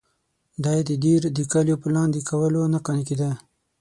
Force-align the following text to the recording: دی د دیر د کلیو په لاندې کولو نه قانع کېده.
دی 0.63 0.79
د 0.87 0.89
دیر 1.03 1.21
د 1.37 1.39
کلیو 1.51 1.81
په 1.83 1.87
لاندې 1.95 2.19
کولو 2.29 2.61
نه 2.73 2.79
قانع 2.85 3.03
کېده. 3.09 3.31